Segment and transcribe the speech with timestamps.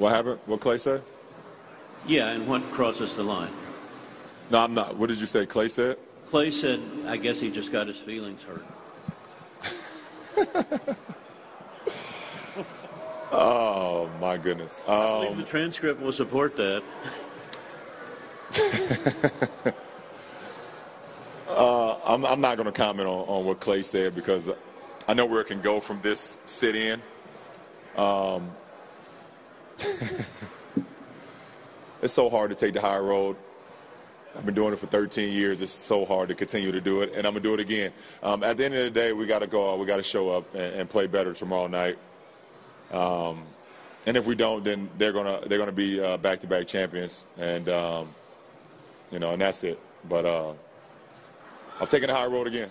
[0.00, 0.40] What happened?
[0.46, 1.02] What Clay said?
[2.06, 3.52] Yeah, and what crosses the line?
[4.48, 4.96] No, I'm not.
[4.96, 5.44] What did you say?
[5.44, 5.98] Clay said?
[6.30, 8.64] Clay said, I guess he just got his feelings hurt.
[13.32, 14.82] Oh my goodness.
[14.88, 16.82] I believe Um, the transcript will support that.
[21.48, 24.50] uh, I'm, I'm not going to comment on, on what Clay said because
[25.06, 27.00] I know where it can go from this sit in.
[27.96, 28.50] Um,
[32.02, 33.36] it's so hard to take the high road.
[34.36, 35.60] I've been doing it for 13 years.
[35.60, 37.92] It's so hard to continue to do it, and I'm gonna do it again.
[38.22, 39.78] Um, at the end of the day, we got to go out.
[39.78, 41.98] We got to show up and, and play better tomorrow night.
[42.92, 43.44] Um,
[44.06, 48.14] and if we don't, then they're gonna they're gonna be uh, back-to-back champions, and um,
[49.10, 49.78] you know, and that's it.
[50.08, 50.52] But uh,
[51.80, 52.70] I'm taking the high road again.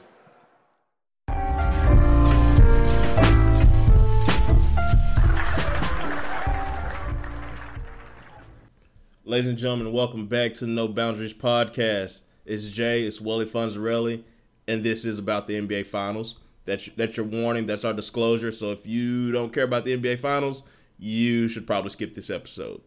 [9.29, 12.23] Ladies and gentlemen, welcome back to the No Boundaries podcast.
[12.47, 14.23] It's Jay, it's Wally Funzarelli,
[14.67, 16.33] and this is about the NBA Finals.
[16.65, 17.67] That's that's your warning.
[17.67, 18.51] That's our disclosure.
[18.51, 20.63] So if you don't care about the NBA Finals,
[20.97, 22.81] you should probably skip this episode.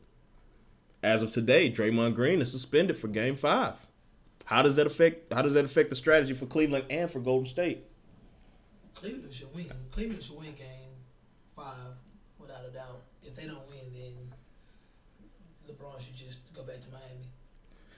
[1.00, 3.76] As of today, Draymond Green is suspended for Game Five.
[4.46, 5.32] How does that affect?
[5.32, 7.84] How does that affect the strategy for Cleveland and for Golden State?
[8.94, 9.70] Cleveland should win.
[9.92, 10.90] Cleveland should win game
[11.54, 11.94] five
[12.36, 13.02] without a doubt.
[13.22, 14.32] If they don't win, then
[15.68, 17.28] LeBron should just go back to Miami.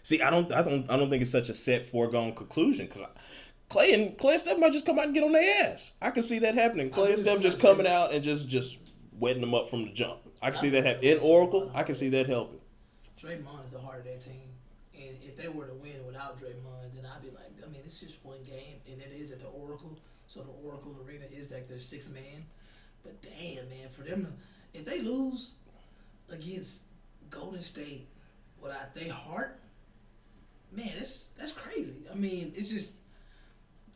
[0.05, 3.07] See, I don't, I don't, I don't think it's such a set foregone conclusion because
[3.71, 5.93] Clay and Clay and Steph might just come out and get on their ass.
[6.01, 6.91] I can see that happening.
[6.91, 8.79] Clay and Steph just coming out and just just
[9.19, 10.19] wetting them up from the jump.
[10.43, 11.71] I can see that happen in Oracle.
[11.75, 12.61] I can see that helping.
[13.19, 14.53] Draymond is the heart of that team,
[14.95, 17.99] and if they were to win without Draymond, then I'd be like, I mean, it's
[17.99, 21.67] just one game, and it is at the Oracle, so the Oracle Arena is like
[21.67, 22.45] their six man.
[23.03, 25.55] But damn, man, for them, to, if they lose
[26.31, 26.83] against
[27.31, 28.07] Golden State
[28.61, 29.61] without their heart,
[30.77, 31.95] man, that's that's crazy.
[32.11, 32.93] I mean, it's just.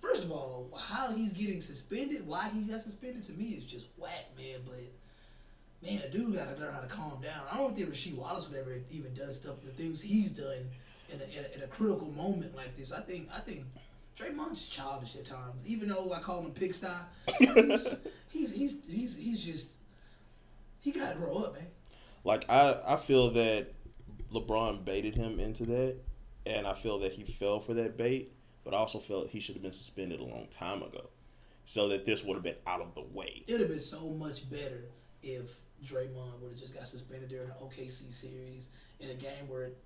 [0.01, 3.87] First of all, how he's getting suspended, why he got suspended to me is just
[3.97, 4.61] whack, man.
[4.65, 4.93] But
[5.83, 7.43] man, a dude gotta learn how to calm down.
[7.51, 10.71] I don't think Rasheed Wallace would ever even done stuff, the things he's done
[11.13, 12.93] in a, in a, in a critical moment like this.
[12.93, 13.65] I think I think
[14.19, 15.63] Draymond's childish at times.
[15.67, 16.89] Even though I call him pigsty,
[17.39, 17.95] he's
[18.33, 19.69] he's he's he's, he's just
[20.81, 21.67] he gotta grow up, man.
[22.25, 23.73] Like I, I feel that
[24.33, 25.97] LeBron baited him into that,
[26.49, 28.33] and I feel that he fell for that bait.
[28.65, 31.09] But I also felt he should have been suspended a long time ago,
[31.65, 33.45] so that this would have been out of the way.
[33.47, 34.85] It'd have been so much better
[35.23, 38.69] if Draymond would have just got suspended during the OKC series
[39.01, 39.79] in a game where, it,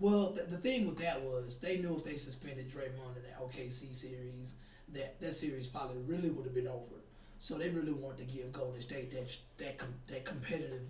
[0.00, 3.44] well, the, the thing with that was they knew if they suspended Draymond in the
[3.44, 4.54] OKC series,
[4.92, 6.96] that that series probably really would have been over.
[7.38, 10.82] So they really wanted to give Golden State that that that competitive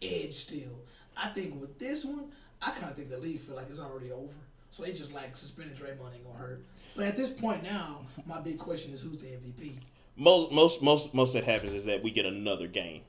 [0.00, 0.78] edge still.
[1.16, 2.26] I think with this one,
[2.60, 4.36] I kind of think the league feel like it's already over.
[4.72, 6.64] So they just like suspending Draymond ain't gonna hurt.
[6.96, 9.74] But at this point now, my big question is who's the MVP?
[10.16, 13.02] Most, most, most, most that happens is that we get another game.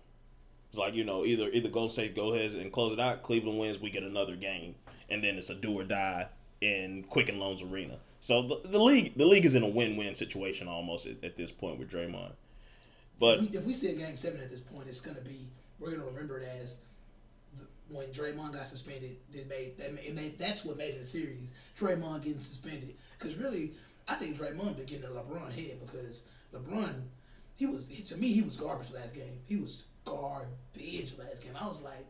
[0.68, 3.24] It's like you know, either either Golden State go ahead and close it out.
[3.24, 4.76] Cleveland wins, we get another game,
[5.10, 6.28] and then it's a do or die
[6.60, 7.98] in Quicken Loans Arena.
[8.20, 11.52] So the, the league, the league is in a win-win situation almost at, at this
[11.52, 12.32] point with Draymond.
[13.22, 15.48] But if we, if we see a game seven at this point, it's gonna be
[15.80, 16.80] we're gonna remember it as
[17.94, 19.18] when Draymond got suspended.
[19.34, 21.52] It made that made, that's what made it a series.
[21.78, 23.74] Draymond getting suspended because really,
[24.08, 26.24] I think Draymond been getting to LeBron head because
[26.54, 27.02] LeBron,
[27.56, 29.40] he was he, to me he was garbage last game.
[29.46, 31.54] He was garbage last game.
[31.60, 32.06] I was like,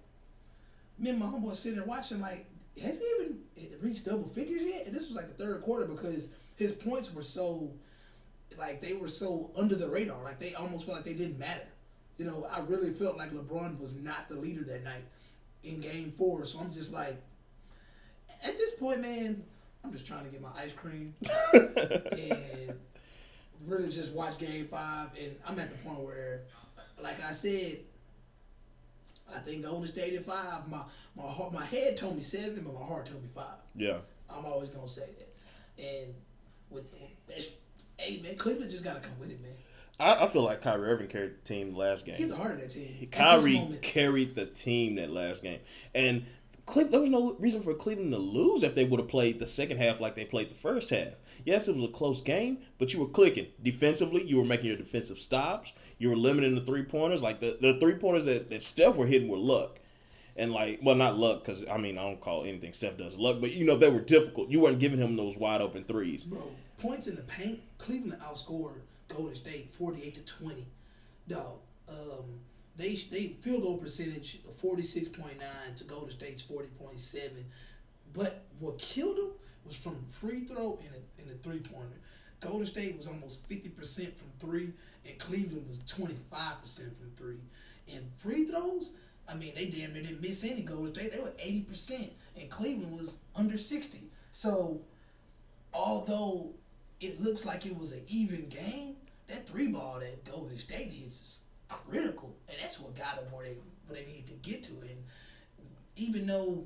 [1.00, 2.46] me and my homeboy sitting there watching like,
[2.82, 3.38] has he even
[3.82, 4.86] reached double figures yet?
[4.88, 7.72] And this was like the third quarter because his points were so
[8.58, 10.24] like they were so under the radar.
[10.24, 11.68] Like they almost felt like they didn't matter.
[12.18, 15.04] You know, I really felt like LeBron was not the leader that night
[15.64, 16.46] in game four.
[16.46, 17.22] So I'm just like
[18.44, 19.44] at this point, man,
[19.84, 21.14] I'm just trying to get my ice cream
[21.54, 22.74] and
[23.66, 25.10] really just watch game five.
[25.20, 26.42] And I'm at the point where,
[27.02, 27.80] like I said,
[29.34, 30.68] I think Golden State at five.
[30.70, 30.82] My
[31.16, 33.46] my heart, my head told me seven, but my heart told me five.
[33.76, 33.98] yeah,
[34.30, 35.84] I'm always gonna say that.
[35.84, 36.14] And
[36.70, 37.48] with, with that,
[37.98, 39.52] hey man, Cleveland just gotta come with it, man.
[40.00, 42.16] I, I feel like Kyrie Irving carried the team last game.
[42.16, 43.08] He's the heart of that team.
[43.12, 45.60] Kyrie carried the team that last game,
[45.94, 46.26] and
[46.66, 49.48] Cle- there was no reason for Cleveland to lose if they would have played the
[49.48, 51.14] second half like they played the first half.
[51.46, 54.24] Yes, it was a close game, but you were clicking defensively.
[54.24, 55.74] You were making your defensive stops.
[55.98, 57.22] You were limiting the three pointers.
[57.22, 59.80] Like the, the three pointers that, that Steph were hitting were luck,
[60.38, 63.38] and like well not luck because I mean I don't call anything Steph does luck,
[63.42, 64.50] but you know they were difficult.
[64.50, 66.24] You weren't giving him those wide open threes.
[66.24, 66.50] bro,
[66.80, 67.62] points in the paint.
[67.78, 68.80] Cleveland outscored
[69.16, 70.66] Golden State 48 to 20.
[71.28, 72.40] Dog, um,
[72.76, 77.00] they they field goal percentage of forty six point nine to Golden State's forty point
[77.00, 77.46] seven,
[78.14, 79.32] but what killed them
[79.66, 82.00] was from free throw and a, and a three pointer.
[82.40, 84.72] Golden State was almost fifty percent from three,
[85.06, 87.40] and Cleveland was twenty five percent from three.
[87.94, 88.92] And free throws,
[89.30, 91.12] I mean, they damn near didn't miss any Golden State.
[91.12, 94.10] They were eighty percent, and Cleveland was under sixty.
[94.32, 94.82] So,
[95.74, 96.50] although
[97.00, 98.96] it looks like it was an even game,
[99.28, 103.46] that three ball that Golden State hits is critical, and that's what got them where
[103.46, 103.56] they
[103.88, 104.72] where they needed to get to.
[104.72, 105.04] And
[105.96, 106.66] even though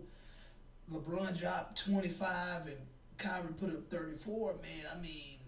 [0.92, 2.78] LeBron dropped twenty five and
[3.18, 5.40] Kyrie put up thirty four, man, I mean,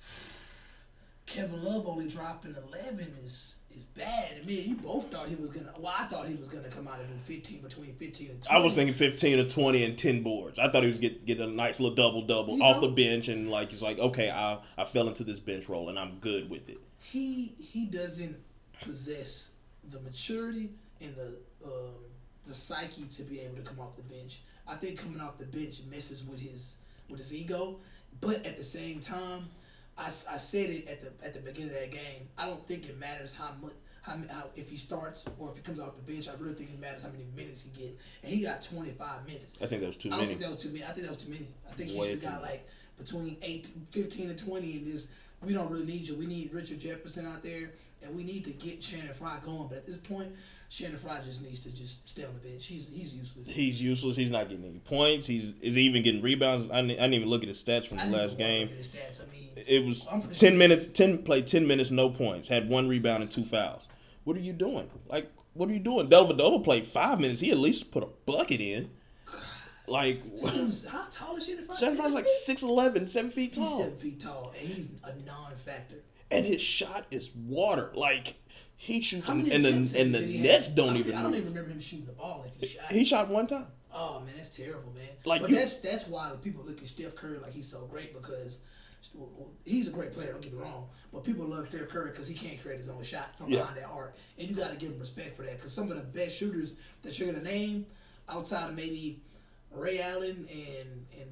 [1.26, 4.30] Kevin Love only dropping eleven is is bad.
[4.42, 5.72] I mean, you both thought he was gonna.
[5.78, 8.42] Well, I thought he was gonna come out of the fifteen between fifteen and.
[8.42, 8.56] 20.
[8.60, 10.58] I was thinking 15 or 20 and 10 boards.
[10.58, 13.28] I thought he was get get a nice little double double off know- the bench
[13.28, 16.48] and like he's like, okay, I I fell into this bench role and I'm good
[16.50, 16.78] with it.
[17.00, 18.36] he he doesn't
[18.80, 19.50] possess
[19.90, 20.70] the maturity
[21.00, 21.34] and the
[21.64, 21.94] um,
[22.44, 24.40] the psyche to be able to come off the bench.
[24.66, 26.76] I think coming off the bench messes with his
[27.08, 27.78] with his ego,
[28.20, 29.48] but at the same time,
[29.98, 32.28] I, I said it at the at the beginning of that game.
[32.38, 33.72] I don't think it matters how much.
[34.02, 36.70] How, how if he starts or if he comes off the bench, I really think
[36.70, 38.02] it matters how many minutes he gets.
[38.24, 39.56] And he got 25 minutes.
[39.62, 40.28] I think that was too I don't many.
[40.30, 40.82] think that was too many.
[40.82, 41.46] I think that was too many.
[41.70, 42.68] I think he Way should have got like
[42.98, 45.06] between eight, 15 and 20 and just,
[45.40, 46.16] we don't really need you.
[46.16, 47.70] We need Richard Jefferson out there
[48.02, 49.68] and we need to get Channing Frye going.
[49.68, 50.32] But at this point,
[50.72, 52.66] Channing Frye just needs to just stay on the bench.
[52.66, 53.46] He's he's useless.
[53.46, 54.16] He's useless.
[54.16, 55.26] He's not getting any points.
[55.26, 56.70] He's is he even getting rebounds?
[56.70, 58.62] I didn't, I didn't even look at his stats from the last game.
[58.68, 59.20] look at his stats.
[59.20, 60.86] I mean, It was ten sure- minutes.
[60.86, 62.48] Ten played ten minutes, no points.
[62.48, 63.86] Had one rebound and two fouls.
[64.24, 64.88] What are you doing?
[65.08, 66.08] Like, what are you doing?
[66.08, 67.40] Dellavedova played five minutes.
[67.40, 68.88] He at least put a bucket in.
[69.86, 70.22] Like,
[70.90, 71.76] how tall is Channing Frye?
[71.76, 75.96] Channing Frye's like 6'11", 7 feet He's tall, seven feet tall and he's a non-factor.
[76.30, 77.90] and his shot is water.
[77.94, 78.36] Like,
[78.82, 80.74] he shoots and, many and attempts the and the nets have?
[80.74, 82.90] don't even I don't even remember him shooting the ball if he shot.
[82.90, 83.66] He shot one time.
[83.94, 85.06] Oh man, that's terrible, man.
[85.24, 88.12] Like, but you- that's that's why people look at Steph Curry like he's so great
[88.12, 88.58] because
[89.64, 90.32] he's a great player.
[90.32, 93.04] Don't get me wrong, but people love Steph Curry because he can't create his own
[93.04, 93.60] shot from Yeah.
[93.60, 95.56] behind that arc, and you got to give him respect for that.
[95.56, 97.86] Because some of the best shooters that you're gonna name,
[98.28, 99.20] outside of maybe
[99.70, 101.30] Ray Allen and and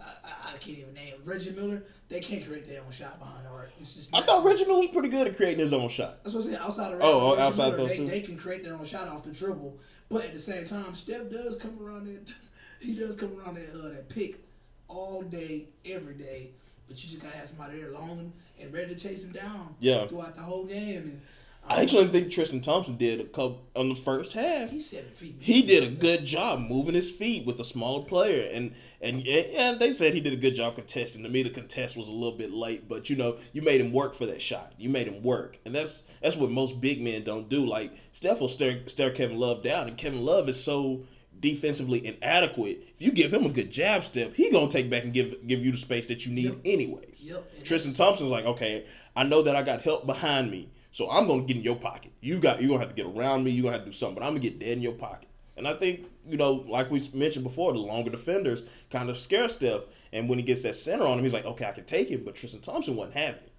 [0.00, 3.50] I, I, can't even name Reggie Miller, they can't create their own shot behind the
[3.50, 3.70] arc.
[3.80, 6.22] It's just I thought Reggie Miller was pretty good at creating his own shot.
[6.22, 6.62] that's what I'm saying.
[6.62, 8.06] Outside of Oh, oh, Reggie outside Miller, those they, two?
[8.06, 9.78] they can create their own shot off the dribble.
[10.08, 12.32] But at the same time, Steph does come around that.
[12.78, 14.38] He does come around that uh, that pick
[14.86, 16.50] all day, every day.
[16.86, 19.74] But you just gotta have somebody there long and ready to chase him down.
[19.80, 20.06] Yeah.
[20.06, 21.22] Throughout the whole game, and
[21.68, 24.70] I actually think Tristan Thompson did a couple on the first half.
[24.70, 25.36] he's seven feet.
[25.40, 29.72] He did a good job moving his feet with a small player, and and yeah,
[29.78, 31.22] they said he did a good job contesting.
[31.24, 33.92] To me, the contest was a little bit late, but you know, you made him
[33.92, 34.74] work for that shot.
[34.78, 37.66] You made him work, and that's that's what most big men don't do.
[37.66, 41.02] Like Steph will stare stare Kevin Love down, and Kevin Love is so
[41.38, 42.82] defensively inadequate.
[42.94, 45.64] If you give him a good jab step, he gonna take back and give give
[45.64, 46.56] you the space that you need Yep.
[46.64, 47.24] anyways.
[47.24, 51.26] Yep, Tristan Thompson's like, okay, I know that I got help behind me, so I'm
[51.26, 52.10] gonna get in your pocket.
[52.22, 53.50] You got you're gonna have to get around me.
[53.50, 55.28] You're gonna have to do something, but I'm gonna get dead in your pocket.
[55.58, 59.50] And I think you know, like we mentioned before, the longer defenders kind of scare
[59.50, 62.08] Steph, and when he gets that center on him, he's like, okay, I can take
[62.08, 62.22] him.
[62.24, 63.52] But Tristan Thompson wasn't having it.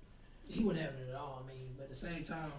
[0.47, 1.43] he wouldn't have it at all.
[1.45, 2.51] I mean, but at the same time,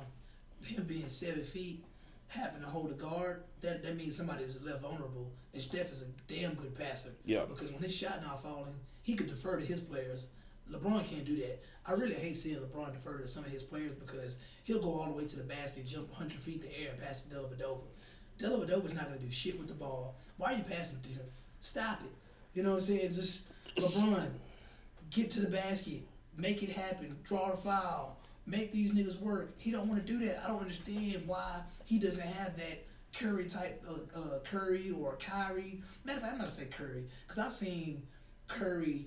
[0.62, 1.84] him being seven feet,
[2.28, 5.32] having to hold a guard, that, that means somebody is left vulnerable.
[5.54, 7.11] And Steph is a damn good passer.
[7.25, 7.47] Yeah.
[7.49, 10.28] Because when his shot not falling, he could defer to his players.
[10.72, 11.62] LeBron can't do that.
[11.87, 15.06] I really hate seeing LeBron defer to some of his players because he'll go all
[15.06, 17.80] the way to the basket, jump 100 feet in the air, and pass to Dellavedova.
[18.38, 20.16] Dellavedova's not going to do shit with the ball.
[20.37, 21.26] Why are you passing to him?
[21.60, 22.12] Stop it.
[22.54, 23.14] You know what I'm saying?
[23.14, 24.28] Just LeBron,
[25.10, 26.02] get to the basket,
[26.37, 29.54] make it happen, draw the foul, make these niggas work.
[29.58, 30.44] He don't want to do that.
[30.44, 32.84] I don't understand why he doesn't have that
[33.14, 35.82] Curry type, uh, uh, Curry or Kyrie.
[36.04, 38.02] Matter of fact, I'm not gonna say Curry because I've seen
[38.46, 39.06] Curry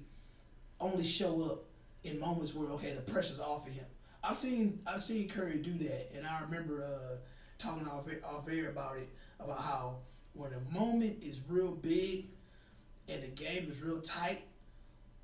[0.81, 1.63] only show up
[2.03, 3.85] in moments where okay the pressure's off of him.
[4.23, 7.15] I've seen I've seen Curry do that, and I remember uh,
[7.57, 9.09] talking off air, off air about it
[9.39, 9.95] about how
[10.33, 12.27] when a moment is real big
[13.07, 14.41] and the game is real tight,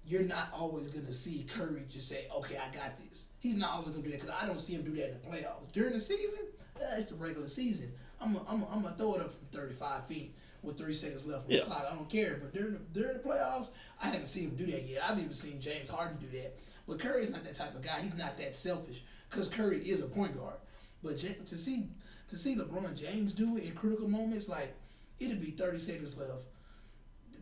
[0.06, 3.90] you're not always gonna see Curry just say, "Okay, I got this." He's not always
[3.90, 5.72] gonna do that because I don't see him do that in the playoffs.
[5.72, 6.46] During the season,
[6.98, 7.92] it's the regular season.
[8.20, 11.52] I'm gonna I'm I'm throw it up from 35 feet with three seconds left on
[11.52, 11.60] Yeah.
[11.62, 11.86] the clock.
[11.92, 12.40] I don't care.
[12.42, 13.70] But during the, during the playoffs,
[14.02, 15.04] I haven't seen him do that yet.
[15.10, 16.58] I've even seen James Harden do that.
[16.88, 18.00] But Curry's not that type of guy.
[18.02, 20.56] He's not that selfish because Curry is a point guard.
[21.04, 21.88] But to see
[22.28, 24.74] to see LeBron James do it in critical moments, like
[25.20, 26.44] it'd be 30 seconds left.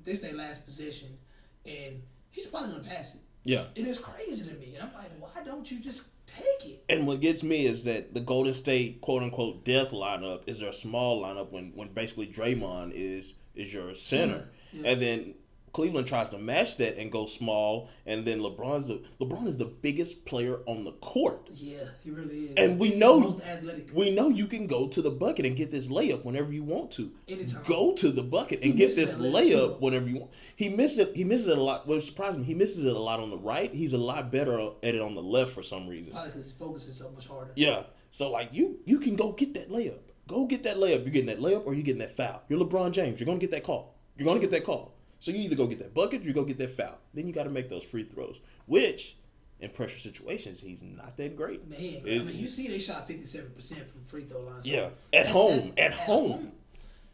[0.03, 1.17] This their last possession,
[1.65, 3.21] and he's probably gonna pass it.
[3.43, 3.65] Yeah.
[3.75, 6.83] It is crazy to me, and I'm like, why don't you just take it?
[6.89, 10.73] And what gets me is that the Golden State quote unquote death lineup is their
[10.73, 14.91] small lineup when when basically Draymond is is your center, Center, yeah.
[14.91, 15.35] and then
[15.75, 19.65] Cleveland tries to match that and go small, and then LeBron's the LeBron is the
[19.65, 21.49] biggest player on the court.
[21.53, 22.53] Yeah, he really is.
[22.55, 23.89] And we He's know the most athletic.
[23.93, 26.91] we know you can go to the bucket and get this layup whenever you want
[26.91, 27.11] to.
[27.27, 27.61] Anytime.
[27.67, 29.75] Go to the bucket and He get this layup, layup too.
[29.85, 30.31] whenever you want.
[30.55, 31.13] He misses it.
[31.13, 31.85] He misses it a lot.
[31.85, 33.73] What surprised me, he misses it a lot on the right.
[33.73, 36.13] He's a lot better at it on the left for some reason.
[36.13, 37.51] Probably because his focus is so much harder.
[37.57, 37.83] Yeah.
[38.11, 39.99] So like you you can go get that layup.
[40.25, 41.03] Go get that layup.
[41.03, 42.43] You're getting that layup or you're getting that foul.
[42.47, 43.19] You're LeBron James.
[43.19, 43.93] You're gonna get that call.
[44.17, 44.94] You're gonna get that call.
[45.25, 46.99] So you either go get that bucket or you go get that foul.
[47.15, 48.35] Then you got to make those free throws,
[48.67, 49.15] which
[49.59, 51.67] in pressure situations he's not that great.
[51.67, 54.61] Man, I mean, you see they shot 57% from free throw line.
[54.61, 56.51] So Yeah, at home, at home.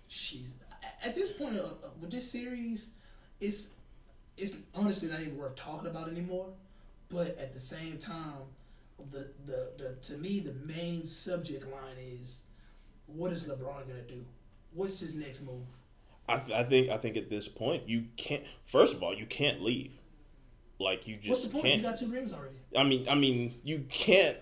[0.09, 0.51] Jeez.
[1.01, 2.89] At this point uh, uh, with this series,
[3.39, 3.69] it's
[4.35, 6.47] it's honestly not even worth talking about anymore.
[7.07, 8.43] But at the same time,
[9.09, 12.41] the, the, the to me the main subject line is
[13.05, 14.25] what is LeBron gonna do?
[14.73, 15.63] What's his next move?
[16.27, 18.43] I, th- I think I think at this point you can't.
[18.65, 19.91] First of all, you can't leave.
[20.79, 21.65] Like you What's just the point?
[21.65, 21.77] can't.
[21.77, 22.55] You got two rings already.
[22.75, 24.37] I mean, I mean, you can't.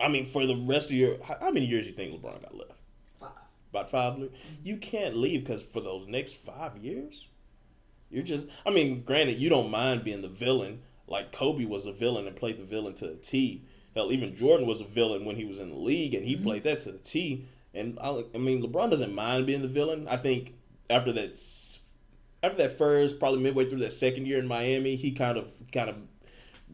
[0.00, 2.54] I mean, for the rest of your, how, how many years you think LeBron got
[2.54, 2.74] left?
[3.20, 3.30] Five.
[3.70, 4.18] About five.
[4.18, 4.54] li- mm-hmm.
[4.64, 7.26] You can't leave because for those next five years,
[8.10, 8.46] you're just.
[8.66, 10.82] I mean, granted, you don't mind being the villain.
[11.06, 13.62] Like Kobe was a villain and played the villain to a T.
[13.94, 16.44] Hell, even Jordan was a villain when he was in the league and he mm-hmm.
[16.44, 17.46] played that to the T.
[17.72, 20.08] And I, I mean, LeBron doesn't mind being the villain.
[20.08, 20.54] I think
[20.90, 21.30] after that,
[22.42, 25.88] after that first, probably midway through that second year in Miami, he kind of kind
[25.90, 25.96] of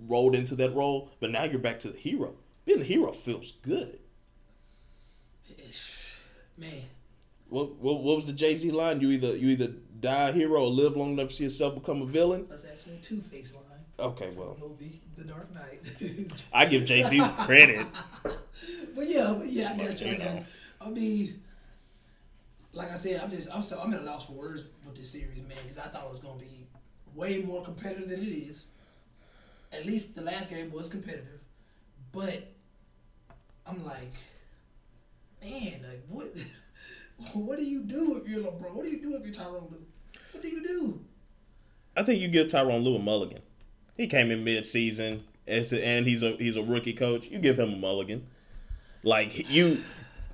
[0.09, 1.11] rolled into that role.
[1.21, 2.35] But now you're back to the hero.
[2.65, 3.99] Being the hero feels good.
[6.57, 6.71] Man,
[7.49, 9.01] What, what, what was the Jay Z line?
[9.01, 9.69] You either you either
[10.01, 12.47] die a hero or live long enough to see yourself become a villain.
[12.51, 13.65] that's actually a two face line.
[13.99, 16.45] Okay, well, the movie The Dark Knight.
[16.53, 17.87] I give Jay Z credit.
[18.23, 18.35] But
[19.07, 20.07] yeah, but yeah, I got you.
[20.07, 20.35] I, You got know.
[20.41, 20.45] you.
[20.83, 21.41] I mean,
[22.73, 25.11] like I said, I'm just I'm so I'm at a loss for words with this
[25.11, 26.67] series, man, because I thought it was gonna be
[27.15, 28.67] way more competitive than it is.
[29.73, 31.41] At least the last game was competitive,
[32.13, 32.53] but
[33.67, 34.15] I'm like,
[35.43, 36.29] man, like what?
[37.35, 38.75] What do you do if you're LeBron?
[38.75, 39.85] What do you do if you're Tyronn Lue?
[40.33, 41.05] What do you do?
[41.95, 43.43] I think you give Tyronn Lue a mulligan.
[43.95, 47.27] He came in mid season and he's a he's a rookie coach.
[47.27, 48.27] You give him a mulligan.
[49.03, 49.85] Like you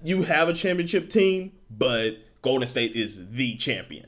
[0.05, 4.07] you have a championship team, but Golden State is the champion.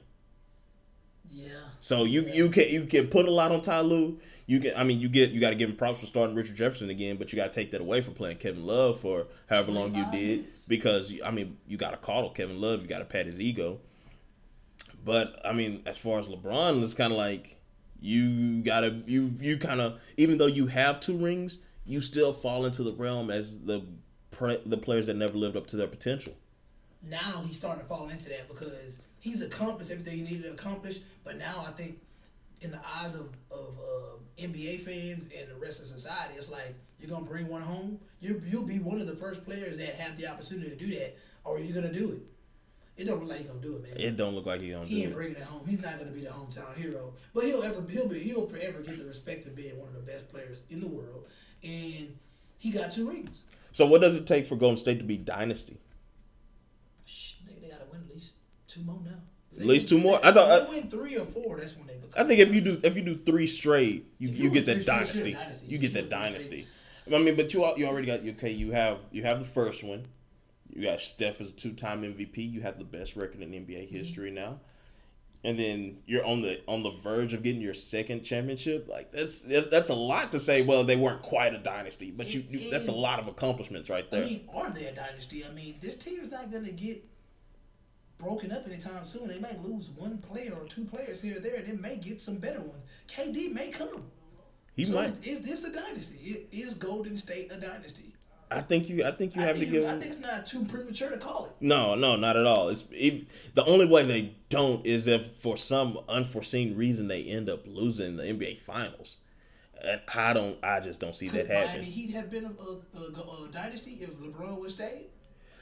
[1.28, 1.48] Yeah.
[1.80, 4.20] So you you can you can put a lot on Ty Lue.
[4.46, 6.54] You can I mean you get you got to give him props for starting Richard
[6.54, 9.72] Jefferson again, but you got to take that away from playing Kevin Love for however
[9.72, 10.66] long you did minutes.
[10.68, 13.80] because I mean you got to coddle Kevin Love, you got to pat his ego.
[15.04, 17.58] But I mean as far as LeBron, it's kind of like
[18.00, 22.32] you got to you you kind of even though you have two rings, you still
[22.32, 23.82] fall into the realm as the
[24.30, 26.34] pre, the players that never lived up to their potential.
[27.02, 30.98] Now he's starting to fall into that because he's accomplished everything he needed to accomplish.
[31.24, 31.98] But now I think,
[32.60, 36.74] in the eyes of of uh, NBA fans and the rest of society, it's like
[37.00, 38.00] you're gonna bring one home.
[38.20, 41.16] You you'll be one of the first players that have the opportunity to do that,
[41.44, 42.22] or you're gonna do it.
[42.96, 43.92] It don't look like he's gonna do it, man.
[43.96, 45.14] It don't look like he gonna he do ain't it.
[45.14, 45.64] bringing it home.
[45.68, 48.98] He's not gonna be the hometown hero, but he'll ever he'll be he'll forever get
[48.98, 51.26] the respect of being one of the best players in the world.
[51.62, 52.18] And
[52.56, 53.42] he got two rings.
[53.70, 55.78] So what does it take for Golden State to be dynasty?
[57.04, 58.32] Shh, they, they gotta win at least
[58.78, 59.10] two more now.
[59.60, 60.20] At least two more?
[60.24, 61.58] I thought- if win three or four.
[61.58, 62.24] That's when they become.
[62.24, 64.86] I think if you do if you do three straight, you, you, you get that
[64.86, 65.32] dynasty.
[65.32, 65.66] dynasty.
[65.66, 66.66] You get that dynasty.
[67.12, 68.50] I mean, but you al- you already got okay.
[68.50, 70.06] You have you have the first one.
[70.70, 72.36] You got Steph as a two time MVP.
[72.38, 73.96] You have the best record in NBA Mm-hmm.
[73.96, 74.60] history now,
[75.42, 78.86] and then you're on the on the verge of getting your second championship.
[78.88, 80.62] Like that's that's a lot to say.
[80.64, 84.08] Well, they weren't quite a dynasty, but you, you that's a lot of accomplishments right
[84.10, 84.22] there.
[84.22, 85.44] I mean, are they a dynasty?
[85.44, 87.02] I mean, this team is not gonna get
[88.18, 89.28] broken up anytime soon.
[89.28, 91.56] They might lose one player or two players here or there.
[91.56, 92.82] And they may get some better ones.
[93.08, 94.04] KD may come.
[94.74, 95.10] he so might.
[95.10, 96.46] is, is this a dynasty?
[96.52, 98.14] Is Golden State a dynasty?
[98.50, 99.04] I think you.
[99.04, 99.84] I think you have to give.
[99.84, 101.52] I think it's not too premature to call it.
[101.60, 102.70] No, no, not at all.
[102.70, 107.50] It's if, the only way they don't is if for some unforeseen reason they end
[107.50, 109.18] up losing the NBA Finals.
[109.84, 110.56] And I don't.
[110.64, 111.86] I just don't see that Could Miami happening.
[111.90, 115.06] Heat have been a, a, a, a dynasty if LeBron would stay?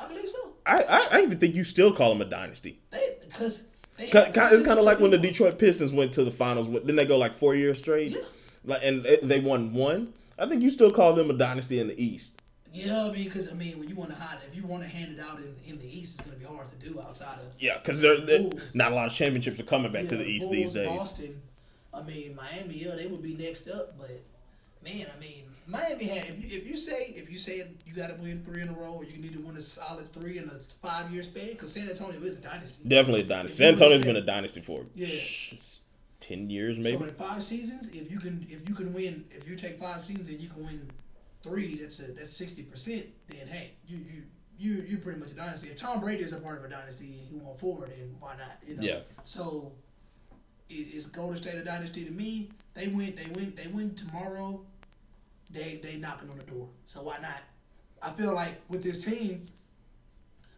[0.01, 0.53] I believe so.
[0.67, 2.79] I, I, I even think you still call them a dynasty.
[2.91, 3.65] They because
[3.97, 5.19] they Ki- have ki- It's kind of like when the.
[5.19, 6.67] Detroit Pistons went to the finals.
[6.69, 8.11] Didn't they go like four years straight?
[8.13, 8.21] Yeah.
[8.65, 10.13] Like, and they- won one.
[10.39, 12.33] I think you still call them a dynasty in the East.
[12.73, 14.89] Yeah, I mean, because I mean, when you want to hide, if you want to
[14.89, 17.39] hand it out in, in the East, it's going to be hard to do outside
[17.39, 20.43] of Yeah, because they're- not a lot of championships are coming back to the East
[20.47, 20.87] Bulls, these days.
[20.89, 21.41] Boston,
[21.95, 24.11] I mean, Miami, yeah, they would be next up, but
[24.85, 26.27] man, I mean, Miami had.
[26.29, 28.73] If you, if you say if you say you got to win three in a
[28.73, 31.73] row, or you need to win a solid three in a five year span, because
[31.73, 32.83] San Antonio is a dynasty.
[32.87, 33.59] Definitely a dynasty.
[33.59, 35.09] San Antonio's been a dynasty for Yeah.
[36.21, 37.05] ten years, So maybe.
[37.05, 40.29] in five seasons, if you can if you can win, if you take five seasons
[40.29, 40.91] and you can win
[41.43, 43.07] three, that's a that's sixty percent.
[43.29, 44.23] Then hey, you you.
[44.59, 45.69] You you pretty much a dynasty.
[45.69, 48.39] If Tom Brady is a part of a dynasty and he won four, then why
[48.39, 48.57] not?
[48.67, 48.83] You know.
[48.83, 49.01] Yeah.
[49.23, 49.71] So,
[50.71, 52.49] it, it's Golden State a dynasty to me.
[52.73, 53.15] They win.
[53.17, 53.53] They win.
[53.55, 54.63] They win tomorrow.
[55.51, 56.69] They they knocking on the door.
[56.87, 57.41] So why not?
[58.03, 59.47] I feel like with this team,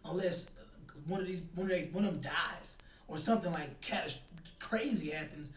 [0.05, 0.47] unless
[1.07, 2.77] one of these one of, they, one of them dies
[3.07, 4.17] or something like catas-
[4.59, 5.51] crazy happens,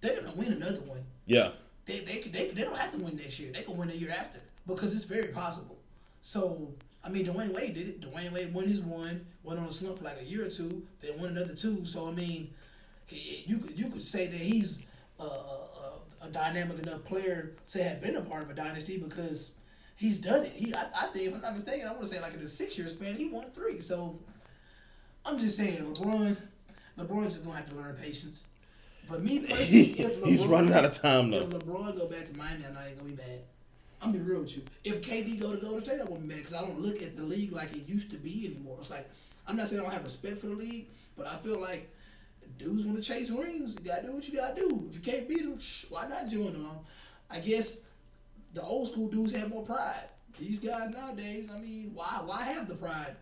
[0.00, 1.04] they're gonna win another one.
[1.26, 1.50] Yeah.
[1.84, 3.52] They they could- they, they don't have to win next year.
[3.52, 5.78] They can win the year after because it's very possible.
[6.20, 6.72] So
[7.04, 8.00] I mean, Dwyane Wade did it.
[8.00, 10.84] Dwyane Wade won his one, went on a slump for like a year or two,
[11.00, 11.86] then won another two.
[11.86, 12.52] So I mean,
[13.10, 14.80] you could you could say that he's
[15.20, 15.22] a,
[16.26, 19.52] a, dynamic enough player to have been a part of a dynasty because
[19.96, 20.52] he's done it.
[20.54, 22.46] He I, I think if I'm not mistaken, I want to say like in a
[22.46, 23.80] six year span, he won three.
[23.80, 24.18] So
[25.24, 26.36] I'm just saying, LeBron,
[26.98, 28.46] LeBron's just gonna have to learn patience.
[29.08, 31.58] But me personally, if LeBron, He's running out of time if though.
[31.58, 33.40] LeBron go back to Miami, I'm not even gonna be mad.
[34.02, 34.62] I'm gonna be real with you.
[34.84, 37.16] If KD go to Golden State, I won't be mad because I don't look at
[37.16, 38.76] the league like it used to be anymore.
[38.80, 39.08] It's like
[39.46, 41.90] I'm not saying I don't have respect for the league, but I feel like
[42.58, 43.74] dudes want to chase rings.
[43.74, 44.86] You gotta do what you gotta do.
[44.88, 46.70] If you can't beat them, shh, why not join them?
[47.30, 47.78] I guess
[48.54, 50.08] the old school dudes have more pride.
[50.38, 53.16] These guys nowadays, I mean, why why have the pride?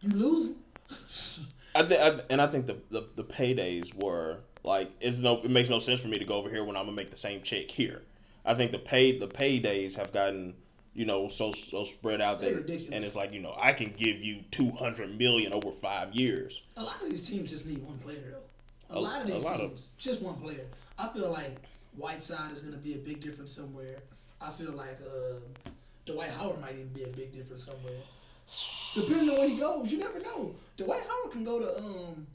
[0.00, 0.56] You losing.
[1.74, 5.50] I, th- I and I think the, the the paydays were like it's no it
[5.50, 7.42] makes no sense for me to go over here when I'm gonna make the same
[7.42, 8.02] check here.
[8.44, 10.54] I think the pay the paydays have gotten
[10.94, 12.52] you know so so spread out that
[12.92, 16.62] and it's like you know I can give you two hundred million over five years.
[16.76, 18.47] A lot of these teams just need one player though.
[18.90, 20.66] A, A- lot of these lot of- teams, just one player.
[20.98, 21.56] I feel like
[21.96, 23.98] Whiteside is going to be a big difference somewhere.
[24.40, 25.40] I feel like uh,
[26.06, 28.00] Dwight Howard might even be a big difference somewhere.
[28.94, 30.54] Depending on where he goes, you never know.
[30.76, 32.26] Dwight Howard can go to um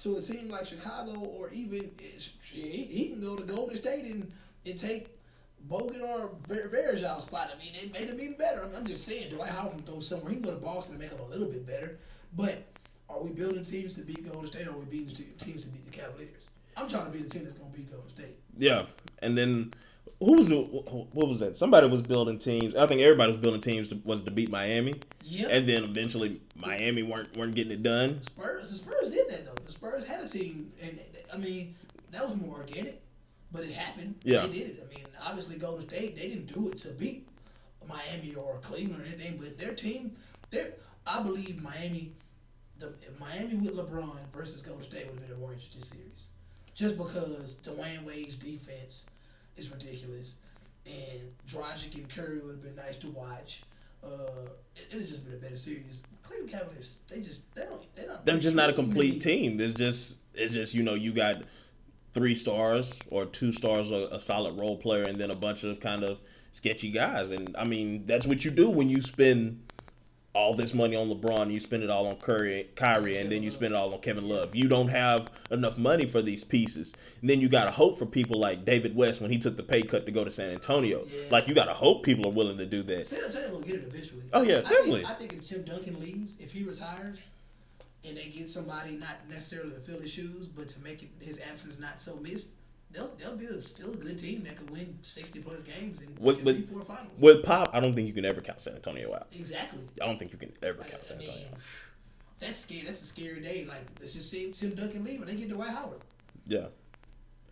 [0.00, 1.90] to a team like Chicago, or even
[2.52, 4.32] he, he can go to Golden State and,
[4.66, 5.16] and take
[5.70, 7.52] Bogut or Ver- spot.
[7.54, 8.62] I mean, they make him even better.
[8.64, 10.30] I mean, I'm just saying, Dwight Howard can go somewhere.
[10.30, 11.98] He can go to Boston and make him a little bit better.
[12.34, 12.64] But
[13.12, 15.84] are we building teams to beat Golden State, or are we beating teams to beat
[15.84, 16.44] the Cavaliers?
[16.76, 18.36] I'm trying to be the team that's going to beat Golden State.
[18.58, 18.86] Yeah,
[19.20, 19.72] and then
[20.20, 21.56] who was the wh- what was that?
[21.56, 22.74] Somebody was building teams.
[22.76, 24.94] I think everybody was building teams to, was to beat Miami.
[25.24, 25.48] Yeah.
[25.50, 28.22] And then eventually Miami weren't weren't getting it done.
[28.22, 29.62] Spurs, the Spurs did that though.
[29.64, 30.98] The Spurs had a team, and
[31.32, 31.74] I mean
[32.10, 33.02] that was more organic,
[33.50, 34.14] but it happened.
[34.22, 34.46] Yeah.
[34.46, 34.86] they did it.
[34.86, 37.28] I mean, obviously Golden State they didn't do it to beat
[37.86, 40.16] Miami or Cleveland or anything, but their team,
[40.50, 40.74] their
[41.06, 42.12] I believe Miami,
[42.78, 46.26] the Miami with LeBron versus Golden State would have been a more interesting series,
[46.74, 49.06] just because Dwyane Wade's defense
[49.56, 50.38] is ridiculous,
[50.86, 53.62] and Dragic and Curry would have been nice to watch.
[54.02, 56.02] Uh, it, has just been a better series.
[56.24, 58.24] Cleveland Cavaliers, they just they don't they don't.
[58.26, 59.60] They're just not a complete team.
[59.60, 61.42] It's just it's just you know you got
[62.12, 65.78] three stars or two stars, a, a solid role player, and then a bunch of
[65.80, 66.18] kind of
[66.52, 67.30] sketchy guys.
[67.30, 69.62] And I mean that's what you do when you spend
[70.34, 71.52] all this money on LeBron.
[71.52, 74.28] You spend it all on Curry, Kyrie, and then you spend it all on Kevin
[74.28, 74.54] Love.
[74.54, 76.94] You don't have enough money for these pieces.
[77.20, 79.62] And then you got to hope for people like David West when he took the
[79.62, 81.04] pay cut to go to San Antonio.
[81.04, 81.24] Yeah.
[81.30, 83.06] Like you got to hope people are willing to do that.
[83.06, 84.22] San Antonio will get it eventually.
[84.32, 85.00] Oh, yeah, I definitely.
[85.00, 87.22] Think, I think if Tim Duncan leaves, if he retires,
[88.04, 91.40] and they get somebody not necessarily to fill his shoes, but to make it, his
[91.40, 92.48] absence not so missed,
[92.92, 96.18] they'll they'll be a, still a good team that could win sixty plus games and
[96.18, 97.18] With- four finals.
[97.20, 99.26] With Pop, I don't think you can ever count San Antonio out.
[99.32, 99.84] exactly.
[100.00, 101.48] I don't think you can ever Like, count San mean, Antonio.
[101.52, 101.58] out.
[102.38, 102.82] that's scary.
[102.84, 103.64] That's a scary day.
[103.68, 106.00] Like let's just see Tim Duncan leave and they get Dwight Howard,
[106.46, 106.66] Yeah.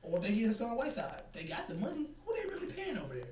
[0.03, 1.23] or they get Hassan Whiteside.
[1.33, 2.07] They got the money.
[2.27, 3.25] Who they really paying over there?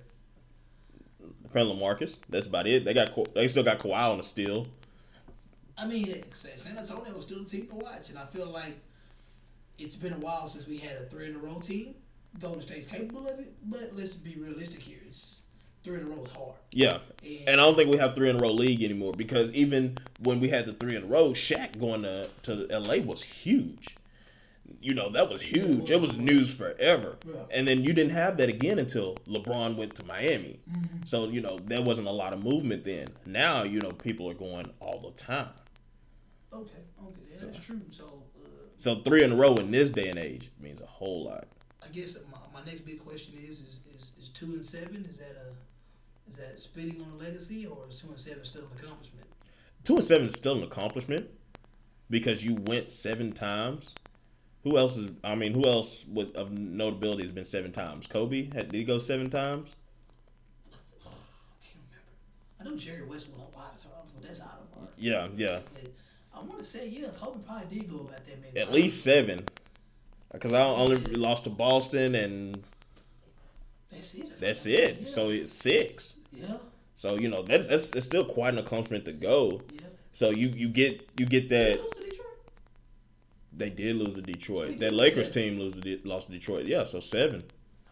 [1.51, 2.17] Quentin Lamarcus.
[2.29, 2.85] That's about it.
[2.85, 4.67] They got they still got Kawhi on the steal.
[5.77, 8.77] I mean, San Antonio was still a team to watch, and I feel like
[9.79, 11.95] it's been a while since we had a three in a row team.
[12.41, 14.99] Golden State's capable of it, but let's be realistic here.
[15.07, 15.43] It's
[15.83, 16.55] three in a row is hard.
[16.71, 16.99] Yeah.
[17.23, 17.41] Yeah.
[17.47, 20.41] And I don't think we have three in a row league anymore because even when
[20.41, 23.97] we had the three in a row, Shaq going to, to LA was huge.
[24.81, 25.91] You know, that was huge.
[25.91, 27.17] It was news forever.
[27.27, 27.35] Yeah.
[27.53, 30.61] And then you didn't have that again until LeBron went to Miami.
[30.71, 31.05] Mm-hmm.
[31.05, 33.09] So, you know, there wasn't a lot of movement then.
[33.25, 35.49] Now, you know, people are going all the time.
[36.53, 37.81] Okay, okay, yeah, that's true.
[37.91, 38.23] So
[38.79, 41.49] So three in a row in this day and age means a whole lot.
[41.83, 45.05] I guess my, my next big question is, is is is two and seven?
[45.09, 48.63] Is that a is that spitting on a legacy, or is two and seven still
[48.63, 49.27] an accomplishment?
[49.83, 51.29] Two and seven is still an accomplishment
[52.09, 53.95] because you went seven times.
[54.63, 55.11] Who else is?
[55.25, 58.07] I mean, who else with of notability has been seven times?
[58.07, 59.71] Kobe had, did he go seven times?
[61.05, 61.11] I
[61.67, 62.61] can't remember.
[62.61, 64.89] I know Jerry West won a lot of times, but that's out of our.
[64.97, 65.59] Yeah, yeah.
[66.39, 68.57] I want to say, yeah, Kobe probably did go about that many.
[68.57, 68.75] At times.
[68.77, 69.45] least seven.
[70.33, 72.63] Because I only lost to Boston, and
[73.91, 74.39] That's it.
[74.41, 74.79] that's Yeah.
[74.79, 75.09] it.
[75.09, 76.15] So it's six.
[76.33, 76.59] Yeah,
[76.95, 79.63] So you know that's that's it's still quite an accomplishment to go.
[79.75, 79.87] yeah.
[80.13, 82.29] So you you get you get that they lose to Detroit?
[83.57, 84.79] they did lose to Detroit.
[84.79, 85.33] They That Lakers seven.
[85.33, 86.67] team lose to De- lost to Detroit.
[86.67, 87.43] Yeah, so seven.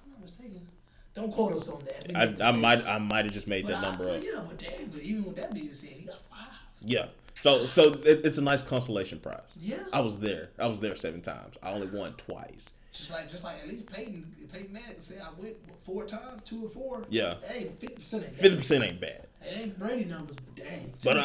[0.04, 0.68] I'm not mistaken.
[1.14, 2.16] Don't quote us on that.
[2.42, 2.85] I, I might.
[2.87, 4.22] I might have just made But that I- number up.
[4.22, 6.46] Yeah, but damn, but even with that being said, he got five.
[6.82, 7.06] Yeah.
[7.38, 9.55] So so it, it's a nice consolation prize.
[9.61, 9.79] Yeah.
[9.92, 10.51] I was there.
[10.59, 11.57] I was there seven times.
[11.62, 12.72] I only won twice.
[12.92, 16.64] Just like, just like at least Peyton, Peyton Manning say I went four times, two
[16.64, 17.05] or four.
[17.11, 17.35] Yeah.
[17.46, 19.27] Hey, fifty percent ain't fifty percent ain't bad.
[19.42, 20.92] It ain't Brady numbers, but dang.
[21.05, 21.22] But I,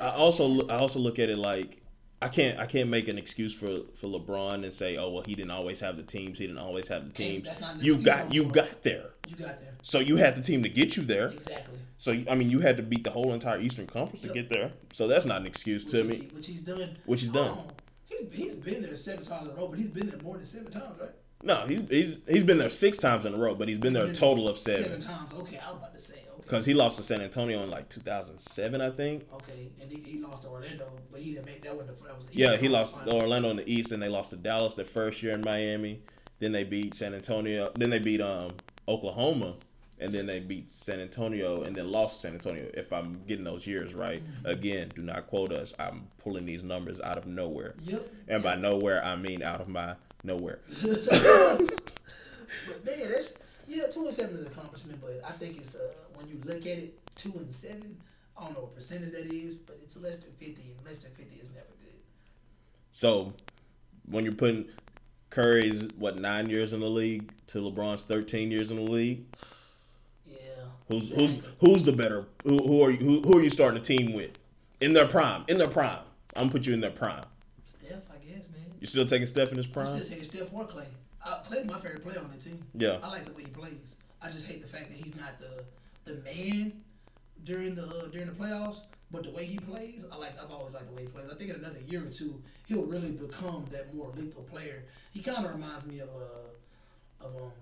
[0.00, 1.80] I, I also look- I also look at it like
[2.22, 5.34] I can't I can't make an excuse for for LeBron and say oh well he
[5.34, 7.48] didn't always have the teams he didn't always have the teams
[7.80, 10.96] you got you got there you got there so you had the team to get
[10.96, 11.78] you there exactly.
[11.96, 14.72] so I mean you had to beat the whole entire Eastern Conference to get there
[14.92, 16.96] so that's not an excuse to me which he's done.
[17.04, 17.50] Which he's done.
[17.50, 17.66] on.
[18.06, 20.46] He's, he's been there seven times in a row, but he's been there more than
[20.46, 21.10] seven times, right?
[21.42, 24.06] no he's he's he's been there six times in a row but he's been there
[24.06, 25.32] a total of Seven seven times.
[25.34, 26.23] Okay, I was about to say.
[26.44, 30.18] Because he lost to San Antonio in like 2007 I think Okay, and he, he
[30.20, 31.86] lost to Orlando, but he didn't make that one.
[31.86, 33.22] The, that was the Yeah, he lost Finals.
[33.22, 36.00] Orlando in the East, and they lost to Dallas the first year in Miami.
[36.40, 37.70] Then they beat San Antonio.
[37.74, 38.50] Then they beat um
[38.86, 39.54] Oklahoma,
[39.98, 42.68] and then they beat San Antonio, and then lost to San Antonio.
[42.74, 45.72] If I'm getting those years right, again, do not quote us.
[45.78, 48.06] I'm pulling these numbers out of nowhere, Yep.
[48.28, 50.58] and by nowhere I mean out of my nowhere.
[52.66, 53.32] But man, that's
[53.66, 55.00] yeah, two and seven is an accomplishment.
[55.00, 55.80] But I think it's uh,
[56.14, 57.96] when you look at it, two and seven.
[58.36, 61.12] I don't know what percentage that is, but it's less than fifty, and less than
[61.12, 61.94] fifty is never good.
[62.90, 63.32] So
[64.06, 64.66] when you're putting
[65.30, 69.24] Curry's what nine years in the league to LeBron's 13 years in the league,
[70.26, 70.36] Yeah.
[70.88, 72.26] Who's who's who's the better?
[72.44, 72.98] Who, who are you?
[72.98, 74.38] Who, who are you starting a team with?
[74.80, 75.44] In their prime.
[75.48, 76.00] In their prime.
[76.36, 77.24] I'm gonna put you in their prime.
[77.64, 78.60] Steph, I guess, man.
[78.80, 79.86] You still taking Steph in his I'm prime?
[79.86, 80.86] still taking Steph or Clay.
[81.24, 82.62] I, Clay's my favorite player on the team.
[82.74, 82.98] Yeah.
[83.02, 83.96] I like the way he plays.
[84.20, 85.64] I just hate the fact that he's not the
[86.04, 86.72] the man
[87.44, 88.80] during the uh, during the playoffs.
[89.10, 90.32] But the way he plays, I like.
[90.42, 91.26] I've always liked the way he plays.
[91.30, 94.82] I think in another year or two, he'll really become that more lethal player.
[95.12, 97.52] He kind of reminds me of uh, of um,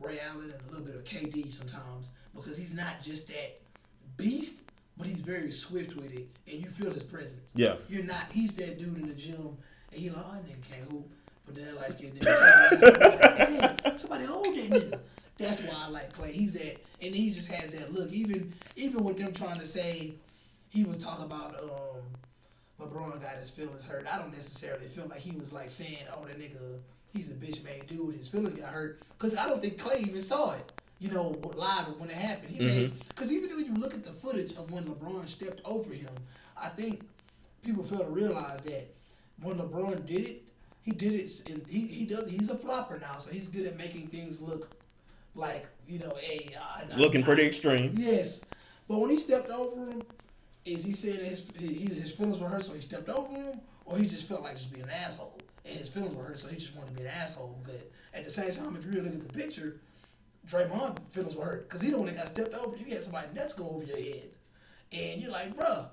[0.00, 3.60] Ray Allen and a little bit of KD sometimes because he's not just that
[4.16, 4.62] beast,
[4.96, 7.52] but he's very swift with it, and you feel his presence.
[7.54, 7.76] Yeah.
[7.88, 8.24] You're not.
[8.32, 9.56] He's that dude in the gym,
[9.92, 11.08] and he like, oh, that nigga can't hoop.
[11.44, 15.00] But then that light skinned nigga, can't like, somebody hold that nigga.
[15.38, 16.32] That's why I like Clay.
[16.32, 18.10] He's that, and he just has that look.
[18.12, 20.12] Even even with them trying to say,
[20.70, 22.02] he was talking about um,
[22.80, 24.06] LeBron got his feelings hurt.
[24.10, 26.78] I don't necessarily feel like he was like saying, oh, that nigga,
[27.12, 28.14] he's a bitch made dude.
[28.14, 30.72] His feelings got hurt because I don't think Clay even saw it.
[30.98, 32.56] You know, live when it happened.
[32.56, 35.92] He made because even when you look at the footage of when LeBron stepped over
[35.92, 36.08] him,
[36.56, 37.06] I think
[37.62, 38.88] people fail to realize that
[39.42, 40.42] when LeBron did it,
[40.80, 41.50] he did it.
[41.50, 42.30] And he he does.
[42.30, 44.75] He's a flopper now, so he's good at making things look
[45.36, 47.92] like you know, a uh, Looking pretty extreme.
[47.94, 48.42] Yes,
[48.88, 50.02] but when he stepped over him,
[50.64, 54.06] is he said his his feelings were hurt, so he stepped over him, or he
[54.06, 56.74] just felt like just being an asshole, and his feelings were hurt, so he just
[56.74, 57.58] wanted to be an asshole.
[57.64, 59.80] But at the same time, if you really look at the picture,
[60.48, 62.76] Draymond feelings were hurt because he the one that got stepped over.
[62.76, 64.30] You had somebody nuts go over your head,
[64.92, 65.88] and you're like, bruh.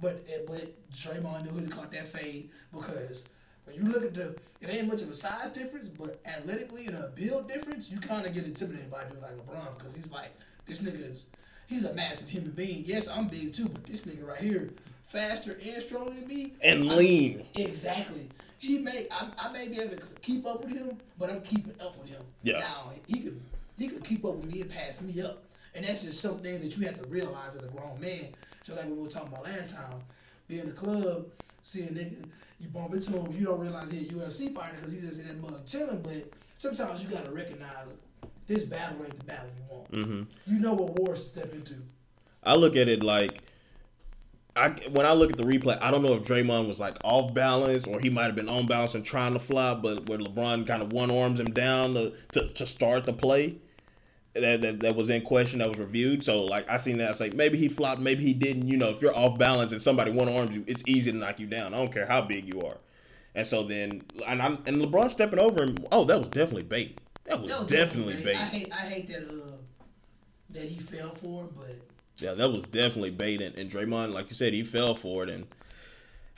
[0.00, 3.28] But eh, but Draymond knew he caught that fade because
[3.64, 6.96] when you look at the, it ain't much of a size difference, but athletically and
[6.96, 10.10] a build difference, you kind of get intimidated by a dude like LeBron because he's
[10.10, 10.30] like,
[10.66, 11.26] this nigga is,
[11.66, 12.84] he's a massive human being.
[12.86, 14.70] Yes, I'm big too, but this nigga right here,
[15.02, 16.52] faster and stronger than me.
[16.62, 17.46] And I- lean.
[17.54, 18.28] Exactly.
[18.58, 21.74] He may, I, I may be able to keep up with him, but I'm keeping
[21.80, 22.22] up with him.
[22.44, 22.60] Yeah.
[22.60, 23.40] Now he could,
[23.76, 25.42] he could keep up with me and pass me up,
[25.74, 28.28] and that's just something that you have to realize as a grown man.
[28.64, 29.98] Just like we were talking about last time,
[30.46, 31.26] being in the club,
[31.62, 32.24] seeing a nigga,
[32.62, 35.26] you bump into him, you don't realize he a UFC fighter because he's just in
[35.26, 36.00] that mug chilling.
[36.00, 37.88] But sometimes you gotta recognize
[38.46, 39.92] this battle ain't the battle you want.
[39.92, 40.22] Mm-hmm.
[40.46, 41.74] You know what wars to step into.
[42.44, 43.42] I look at it like
[44.54, 47.34] I when I look at the replay, I don't know if Draymond was like off
[47.34, 50.66] balance or he might have been on balance and trying to fly, but where LeBron
[50.66, 53.56] kind of one arms him down to, to, to start the play.
[54.34, 56.24] That, that that was in question, that was reviewed.
[56.24, 58.66] So like I seen that, I was like maybe he flopped, maybe he didn't.
[58.66, 61.38] You know, if you're off balance and somebody one arms you, it's easy to knock
[61.38, 61.74] you down.
[61.74, 62.78] I don't care how big you are.
[63.34, 65.76] And so then and I'm, and LeBron stepping over him.
[65.92, 66.98] Oh, that was definitely bait.
[67.24, 68.24] That was, That was definitely bait.
[68.24, 68.36] bait.
[68.36, 69.56] I hate, I hate that uh
[70.50, 71.76] that he fell for, it, but
[72.18, 73.42] Yeah, that was definitely bait.
[73.42, 75.46] And, and Draymond, like you said, he fell for it and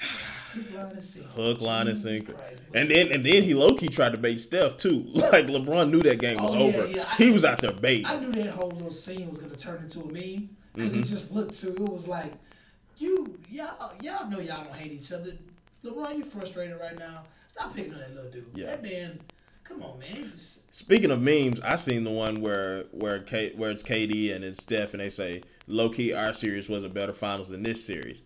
[0.55, 1.29] hook, line, and sinker.
[1.31, 2.33] and Jesus sinker.
[2.33, 5.07] Christ, but- And then and then he low key tried to bait Steph too.
[5.15, 6.87] Like LeBron knew that game was Oh, yeah, over.
[6.87, 8.07] yeah, I- he was out there baiting.
[8.07, 11.03] I knew that whole little scene was gonna turn into a meme because mm-hmm.
[11.03, 11.75] it just looked too.
[11.75, 12.33] It was like,
[12.99, 15.33] you y'all y'all know y'all don't hate each other.
[15.85, 17.25] LeBron, you frustrated right now.
[17.49, 18.47] Stop picking on that little dude.
[18.55, 18.67] Yeah.
[18.67, 19.21] That man.
[19.65, 20.33] Come on, man.
[20.37, 24.63] Speaking of memes, I seen the one where where K, where it's KD and it's
[24.63, 28.23] Steph, and they say low key our series was a better finals than this series.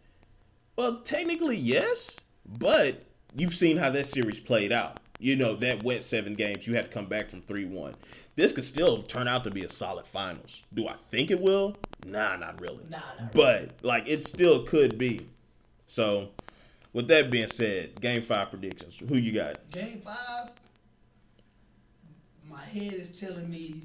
[0.79, 3.03] Well, technically yes, but
[3.37, 5.01] you've seen how that series played out.
[5.19, 6.69] You know that went seven games.
[6.69, 7.97] You had to come back from three one.
[8.37, 10.62] This could still turn out to be a solid finals.
[10.73, 11.75] Do I think it will?
[12.07, 12.85] Nah, not really.
[12.88, 13.73] Nah, not but really.
[13.83, 15.27] like it still could be.
[15.88, 16.29] So,
[16.93, 18.95] with that being said, game five predictions.
[19.09, 19.69] Who you got?
[19.73, 20.53] Game five
[22.49, 23.83] my head is telling me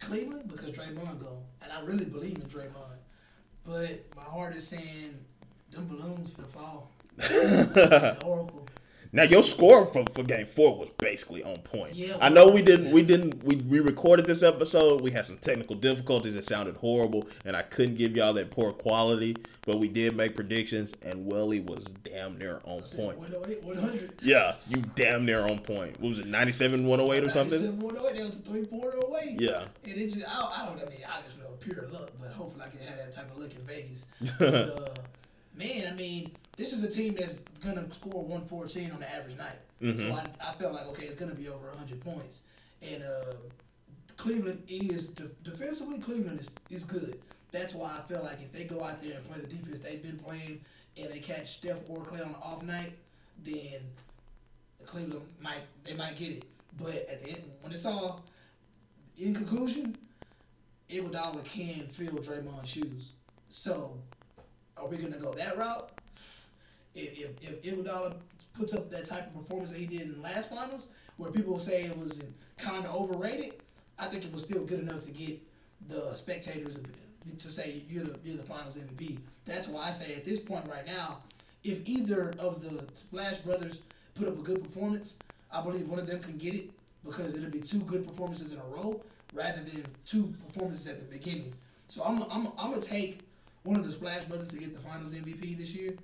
[0.00, 2.98] Cleveland because Draymond gone, and I really believe in Draymond.
[3.64, 5.14] But my heart is saying
[5.70, 6.92] them balloons for the fall.
[8.24, 8.68] Oracle.
[9.10, 11.94] Now your score for, for game four was basically on point.
[11.94, 15.00] Yeah, I know we didn't we didn't we, we recorded this episode.
[15.00, 16.34] We had some technical difficulties.
[16.34, 19.36] It sounded horrible, and I couldn't give y'all that poor quality.
[19.64, 23.18] But we did make predictions, and Welly was damn near on point.
[23.18, 24.12] 108, 100.
[24.22, 25.98] Yeah, you damn near on point.
[26.00, 27.60] What was it, 97, 108 or something?
[27.62, 28.18] 97, 108.
[28.18, 29.36] That was a three point away.
[29.38, 29.64] Yeah.
[29.84, 32.64] And it just I, I don't know, I mean obviously no pure luck, but hopefully
[32.66, 34.06] I can have that type of luck in Vegas.
[34.38, 34.94] but, uh,
[35.58, 39.58] man, I mean this is a team that's gonna score 114 on the average night.
[39.82, 39.98] Mm-hmm.
[39.98, 42.42] So I, I felt like okay, it's gonna be over 100 points.
[42.82, 43.34] And uh,
[44.16, 45.10] Cleveland is
[45.42, 47.18] defensively, Cleveland is, is good.
[47.50, 50.02] That's why I feel like if they go out there and play the defense they've
[50.02, 50.60] been playing,
[51.00, 52.92] and they catch Steph or Clay on the off night,
[53.44, 53.80] then
[54.84, 56.44] Cleveland might they might get it.
[56.76, 58.20] But at the end, when it's all
[59.16, 59.96] in conclusion,
[60.90, 63.12] Iguodala can fill Draymond's shoes.
[63.48, 63.98] So,
[64.80, 65.90] are we gonna go that route?
[66.94, 68.14] if if, if Iguodala
[68.52, 71.58] puts up that type of performance that he did in the last finals, where people
[71.58, 72.22] say it was
[72.56, 73.62] kind of overrated,
[73.98, 75.40] I think it was still good enough to get
[75.86, 76.78] the spectators
[77.38, 79.18] to say you're the you're the Finals MVP.
[79.44, 81.18] That's why I say at this point right now,
[81.62, 83.82] if either of the Splash Brothers
[84.14, 85.16] put up a good performance,
[85.52, 86.70] I believe one of them can get it
[87.04, 89.00] because it'll be two good performances in a row
[89.34, 91.52] rather than two performances at the beginning.
[91.88, 93.20] So I'm I'm I'm gonna take
[93.68, 95.94] one of the Splash Brothers to get the Finals MVP this year.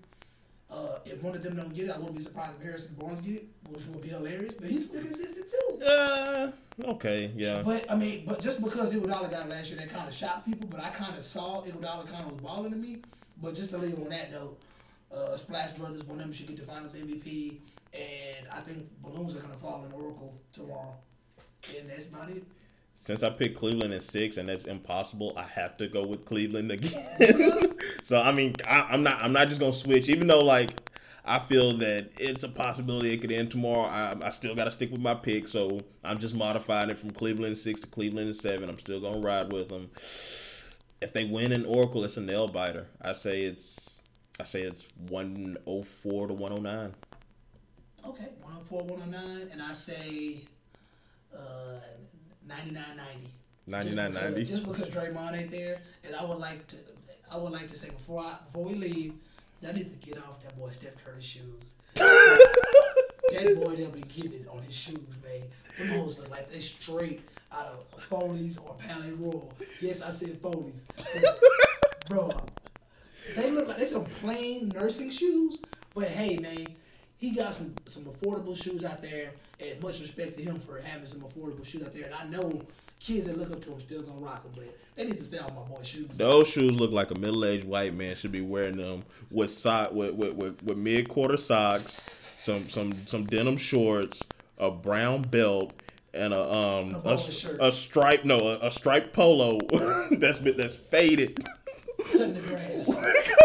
[0.71, 3.23] Uh, if one of them don't get it, I wouldn't be surprised if Harrison Barnes
[3.23, 4.53] get it, which would be hilarious.
[4.53, 5.85] But he's been consistent too.
[5.85, 6.51] Uh,
[6.85, 7.63] okay, yeah.
[7.65, 10.45] But I mean, but just because Iguodala got it last year, that kind of shocked
[10.45, 10.69] people.
[10.69, 12.99] But I kind of saw Iguodala kind of was balling to me.
[13.41, 14.61] But just to leave on that note,
[15.15, 17.61] uh, Splash Brothers, one of them should get the Finals MVP,
[17.95, 20.95] and I think balloons are gonna fall in Oracle tomorrow,
[21.79, 22.45] and that's about it.
[22.95, 26.71] Since I picked Cleveland in six, and that's impossible, I have to go with Cleveland
[26.71, 27.75] again.
[28.03, 30.71] so I mean, I, am not I'm not just gonna switch, even though like
[31.25, 33.89] I feel that it's a possibility it could end tomorrow.
[33.89, 37.11] I, I still got to stick with my pick, so I'm just modifying it from
[37.11, 38.69] Cleveland six to Cleveland seven.
[38.69, 39.91] I'm still gonna ride with them.
[41.03, 42.87] If they win in Oracle, it's a nail biter.
[43.03, 43.99] I say it's
[44.41, 46.95] I say it's 104 to 109.
[48.07, 50.39] Okay, 104 109, and I say
[51.35, 51.81] uh,
[52.49, 53.29] 99.90.
[53.69, 54.47] 99.90.
[54.47, 56.77] Just because Draymond ain't there, and I would like to,
[57.31, 59.15] I would like to say before I before we leave,
[59.63, 61.75] y'all need to get off that boy Steph Curry's shoes.
[61.95, 65.43] that boy they'll be getting it on his shoes, man.
[65.79, 69.51] Them hoes look like they straight out of Foley's or Palais Royal.
[69.81, 70.85] Yes, I said Foley's.
[72.11, 72.33] Bro,
[73.35, 75.59] they look like they some plain nursing shoes,
[75.95, 76.67] but hey, man,
[77.17, 81.07] he got some some affordable shoes out there and much respect to him for having
[81.07, 82.05] some affordable shoes out there.
[82.05, 82.63] And I know
[83.01, 85.39] kids that look up to him still gonna rock them, but they need to stay
[85.39, 86.09] on my boy's shoes.
[86.17, 89.93] Those shoes look like a middle aged white man should be wearing them with sock
[89.93, 94.23] with with, with, with mid quarter socks, some some some denim shorts,
[94.59, 95.73] a brown belt.
[96.13, 97.19] And a um a,
[97.61, 99.59] a, a stripe no a, a striped polo
[100.13, 101.45] that's that's faded.
[102.13, 102.89] Cutting the grass.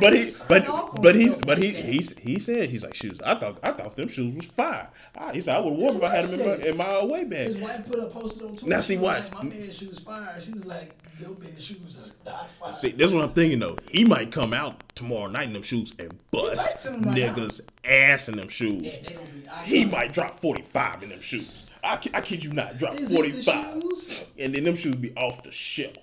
[0.00, 3.18] but he, but but he's but he he's he said he's like shoes.
[3.24, 4.88] I thought I thought them shoes was fire.
[5.16, 7.24] I, he said I would worn if I had them in my, in my away
[7.24, 7.46] bag.
[7.46, 8.66] His wife put a post on Twitter.
[8.66, 10.40] Now see what like, my man's shoes fire.
[10.40, 13.58] She was like, "Them man's shoes are not fire." See, this is what I'm thinking
[13.58, 13.76] though.
[13.90, 18.48] He might come out tomorrow night in them shoes and bust niggas ass in them
[18.48, 18.82] shoes.
[18.82, 19.16] Yeah, be,
[19.64, 21.64] he might drop 45 in them shoes.
[21.82, 25.52] I, I kid you not, drop is 45, and then them shoes be off the
[25.52, 25.94] shelf.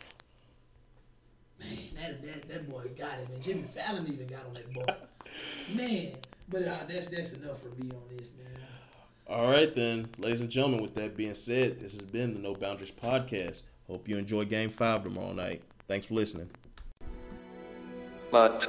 [1.66, 3.42] Man, that, that, that boy got it, man.
[3.42, 4.86] Jimmy Fallon even got on that boy.
[5.74, 6.12] man,
[6.50, 8.62] but uh, that's that's enough for me on this, man.
[9.28, 10.82] All right, then, ladies and gentlemen.
[10.82, 13.64] With that being said, this has been the No Boundaries podcast.
[13.88, 15.64] Hope you enjoy Game Five tomorrow night.
[15.88, 16.50] Thanks for listening.
[18.32, 18.68] But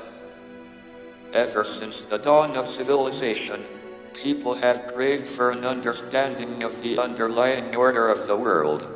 [1.35, 3.65] ever since the dawn of civilization,
[4.23, 8.96] people have craved for an understanding of the underlying order of the world.